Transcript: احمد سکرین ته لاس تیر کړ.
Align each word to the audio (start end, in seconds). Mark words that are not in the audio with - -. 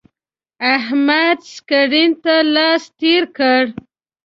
احمد 0.75 1.37
سکرین 1.53 2.11
ته 2.23 2.35
لاس 2.53 2.83
تیر 2.99 3.23
کړ. 3.37 3.61